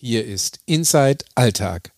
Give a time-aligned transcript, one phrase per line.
[0.00, 1.90] Hier ist Inside Alltag,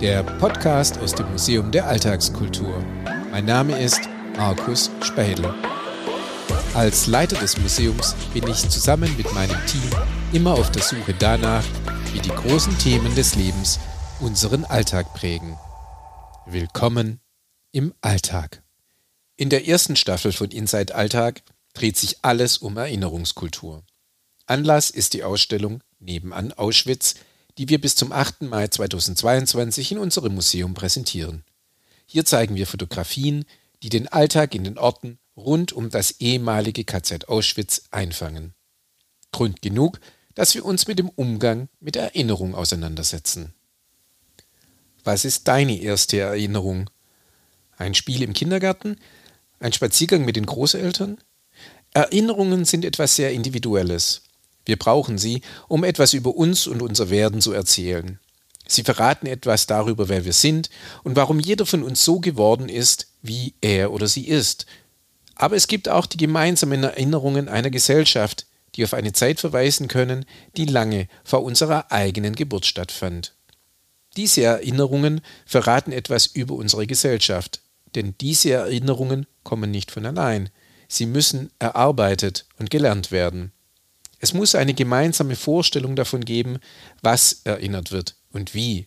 [0.00, 2.82] der Podcast aus dem Museum der Alltagskultur.
[3.30, 4.00] Mein Name ist
[4.38, 5.52] Markus Spädel.
[6.72, 9.82] Als Leiter des Museums bin ich zusammen mit meinem Team
[10.32, 11.66] immer auf der Suche danach,
[12.14, 13.78] wie die großen Themen des Lebens
[14.20, 15.58] unseren Alltag prägen.
[16.46, 17.20] Willkommen
[17.72, 18.62] im Alltag.
[19.36, 21.42] In der ersten Staffel von Inside Alltag
[21.74, 23.84] dreht sich alles um Erinnerungskultur.
[24.46, 27.16] Anlass ist die Ausstellung Nebenan Auschwitz,
[27.58, 28.42] die wir bis zum 8.
[28.42, 31.44] Mai 2022 in unserem Museum präsentieren.
[32.06, 33.44] Hier zeigen wir Fotografien,
[33.82, 38.54] die den Alltag in den Orten rund um das ehemalige KZ Auschwitz einfangen.
[39.32, 40.00] Grund genug,
[40.34, 43.54] dass wir uns mit dem Umgang mit Erinnerung auseinandersetzen.
[45.04, 46.90] Was ist deine erste Erinnerung?
[47.76, 48.96] Ein Spiel im Kindergarten?
[49.58, 51.18] Ein Spaziergang mit den Großeltern?
[51.92, 54.22] Erinnerungen sind etwas sehr Individuelles.
[54.64, 58.18] Wir brauchen sie, um etwas über uns und unser Werden zu erzählen.
[58.66, 60.70] Sie verraten etwas darüber, wer wir sind
[61.02, 64.66] und warum jeder von uns so geworden ist, wie er oder sie ist.
[65.34, 70.24] Aber es gibt auch die gemeinsamen Erinnerungen einer Gesellschaft, die auf eine Zeit verweisen können,
[70.56, 73.34] die lange vor unserer eigenen Geburt stattfand.
[74.16, 77.60] Diese Erinnerungen verraten etwas über unsere Gesellschaft,
[77.94, 80.50] denn diese Erinnerungen kommen nicht von allein.
[80.88, 83.52] Sie müssen erarbeitet und gelernt werden.
[84.20, 86.58] Es muss eine gemeinsame Vorstellung davon geben,
[87.02, 88.86] was erinnert wird und wie.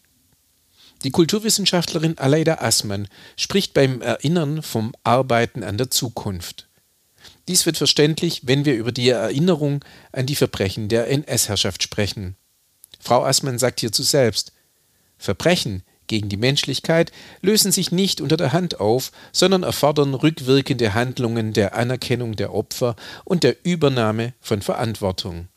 [1.04, 6.68] Die Kulturwissenschaftlerin Aleida Assmann spricht beim Erinnern vom Arbeiten an der Zukunft.
[7.48, 12.36] Dies wird verständlich, wenn wir über die Erinnerung an die Verbrechen der NS-Herrschaft sprechen.
[13.00, 14.54] Frau Assmann sagt hierzu selbst,
[15.18, 21.54] Verbrechen gegen die Menschlichkeit lösen sich nicht unter der Hand auf, sondern erfordern rückwirkende Handlungen
[21.54, 25.48] der Anerkennung der Opfer und der Übernahme von Verantwortung.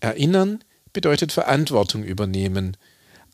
[0.00, 2.76] Erinnern bedeutet Verantwortung übernehmen,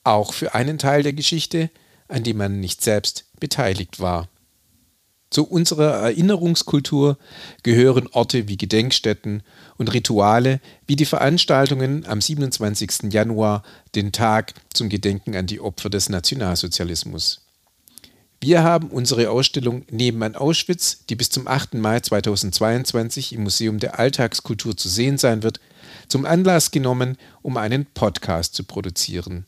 [0.05, 1.71] auch für einen Teil der Geschichte,
[2.09, 4.29] an dem man nicht selbst beteiligt war.
[5.31, 7.17] Zu unserer Erinnerungskultur
[7.63, 9.45] gehören Orte wie Gedenkstätten
[9.77, 13.13] und Rituale wie die Veranstaltungen am 27.
[13.13, 13.63] Januar,
[13.95, 17.43] den Tag zum Gedenken an die Opfer des Nationalsozialismus.
[18.41, 21.75] Wir haben unsere Ausstellung Nebenan Auschwitz, die bis zum 8.
[21.75, 25.61] Mai 2022 im Museum der Alltagskultur zu sehen sein wird,
[26.09, 29.47] zum Anlass genommen, um einen Podcast zu produzieren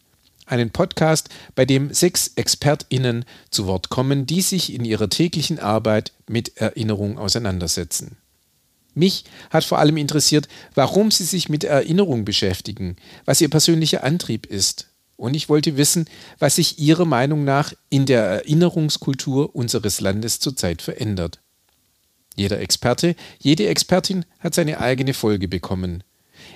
[0.53, 6.13] einen Podcast, bei dem sechs ExpertInnen zu Wort kommen, die sich in ihrer täglichen Arbeit
[6.29, 8.17] mit Erinnerung auseinandersetzen.
[8.95, 14.47] Mich hat vor allem interessiert, warum sie sich mit Erinnerung beschäftigen, was ihr persönlicher Antrieb
[14.47, 14.89] ist.
[15.17, 16.07] Und ich wollte wissen,
[16.39, 21.41] was sich ihrer Meinung nach in der Erinnerungskultur unseres Landes zurzeit verändert.
[22.37, 26.03] Jeder Experte, jede Expertin hat seine eigene Folge bekommen.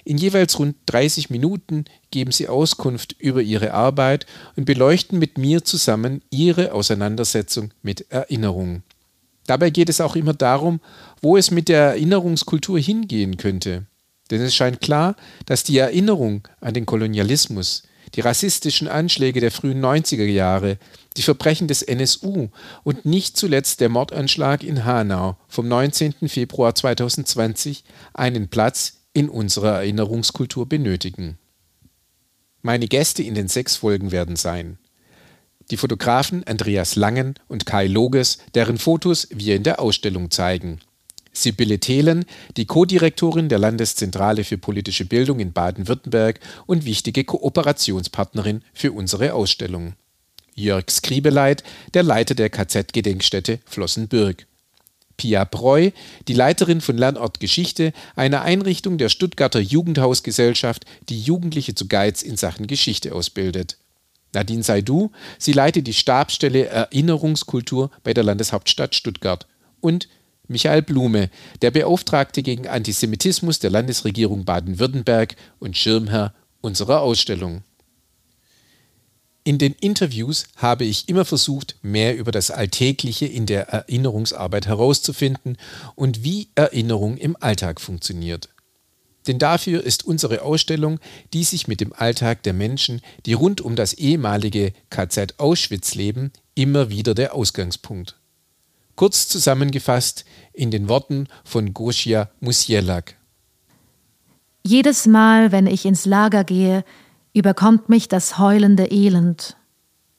[0.06, 4.24] In jeweils rund 30 Minuten geben sie Auskunft über ihre Arbeit
[4.54, 8.84] und beleuchten mit mir zusammen ihre Auseinandersetzung mit Erinnerung.
[9.48, 10.80] Dabei geht es auch immer darum,
[11.22, 13.86] wo es mit der Erinnerungskultur hingehen könnte.
[14.30, 17.82] Denn es scheint klar, dass die Erinnerung an den Kolonialismus,
[18.14, 20.78] die rassistischen Anschläge der frühen 90er Jahre,
[21.16, 22.50] die Verbrechen des NSU
[22.84, 26.28] und nicht zuletzt der Mordanschlag in Hanau vom 19.
[26.28, 27.82] Februar 2020
[28.14, 31.38] einen Platz in unserer Erinnerungskultur benötigen.
[32.62, 34.78] Meine Gäste in den sechs Folgen werden sein
[35.70, 40.80] die Fotografen Andreas Langen und Kai Loges, deren Fotos wir in der Ausstellung zeigen.
[41.32, 42.24] Sibylle Thelen,
[42.56, 49.94] die Co-Direktorin der Landeszentrale für politische Bildung in Baden-Württemberg und wichtige Kooperationspartnerin für unsere Ausstellung.
[50.54, 51.62] Jörg Skribeleit,
[51.92, 54.46] der Leiter der KZ-Gedenkstätte Flossenbürg.
[55.16, 55.90] Pia Breu,
[56.28, 62.36] die Leiterin von Lernort Geschichte, einer Einrichtung der Stuttgarter Jugendhausgesellschaft, die Jugendliche zu Guides in
[62.36, 63.78] Sachen Geschichte ausbildet.
[64.32, 69.46] Nadine Saidu, sie leitet die Stabsstelle Erinnerungskultur bei der Landeshauptstadt Stuttgart.
[69.80, 70.08] Und
[70.48, 71.30] Michael Blume,
[71.62, 77.62] der Beauftragte gegen Antisemitismus der Landesregierung Baden-Württemberg und Schirmherr unserer Ausstellung.
[79.46, 85.56] In den Interviews habe ich immer versucht, mehr über das Alltägliche in der Erinnerungsarbeit herauszufinden
[85.94, 88.48] und wie Erinnerung im Alltag funktioniert.
[89.28, 90.98] Denn dafür ist unsere Ausstellung,
[91.32, 96.32] die sich mit dem Alltag der Menschen, die rund um das ehemalige KZ Auschwitz leben,
[96.56, 98.16] immer wieder der Ausgangspunkt.
[98.96, 103.14] Kurz zusammengefasst in den Worten von Gosia Musielak.
[104.64, 106.82] Jedes Mal, wenn ich ins Lager gehe,
[107.36, 109.58] überkommt mich das heulende Elend.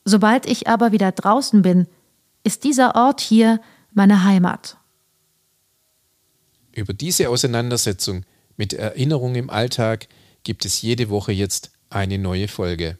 [0.06, 1.88] Sobald ich aber wieder draußen bin,
[2.44, 3.60] ist dieser Ort hier
[3.92, 4.78] meine Heimat.
[6.74, 8.24] Über diese Auseinandersetzung
[8.56, 10.08] mit Erinnerung im Alltag
[10.44, 13.00] gibt es jede Woche jetzt eine neue Folge.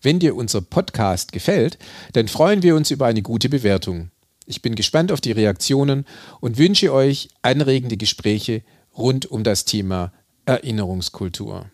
[0.00, 1.76] Wenn dir unser Podcast gefällt,
[2.12, 4.12] dann freuen wir uns über eine gute Bewertung.
[4.46, 6.06] Ich bin gespannt auf die Reaktionen
[6.38, 8.62] und wünsche euch anregende Gespräche
[8.96, 10.12] rund um das Thema
[10.46, 11.68] Erinnerungskultur.